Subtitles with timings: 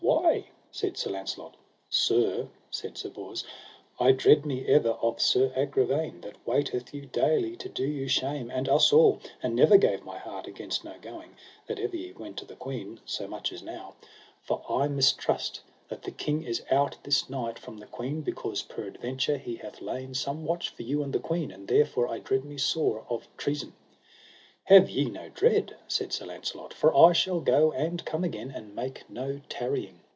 [0.03, 0.45] Why?
[0.71, 1.55] said Sir Launcelot.
[1.89, 3.43] Sir, said Sir Bors,
[3.99, 8.49] I dread me ever of Sir Agravaine, that waiteth you daily to do you shame
[8.49, 11.35] and us all; and never gave my heart against no going,
[11.67, 13.95] that ever ye went to the queen, so much as now;
[14.41, 19.37] for I mistrust that the king is out this night from the queen because peradventure
[19.37, 22.57] he hath lain some watch for you and the queen, and therefore I dread me
[22.57, 23.73] sore of treason.
[24.65, 28.73] Have ye no dread, said Sir Launcelot, for I shall go and come again, and
[28.73, 29.99] make no tarrying.